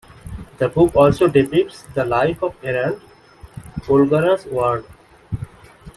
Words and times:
The 0.57 0.67
book 0.67 0.95
also 0.95 1.27
depicts 1.27 1.83
the 1.93 2.03
life 2.03 2.41
of 2.41 2.55
Errand, 2.63 2.99
Polgara's 3.81 4.47
ward. 4.47 4.83